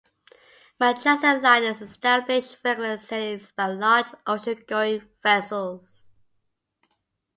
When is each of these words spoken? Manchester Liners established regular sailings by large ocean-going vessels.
Manchester 0.79 1.39
Liners 1.39 1.79
established 1.79 2.57
regular 2.65 2.97
sailings 2.97 3.51
by 3.51 3.67
large 3.67 4.07
ocean-going 4.25 5.03
vessels. 5.21 6.05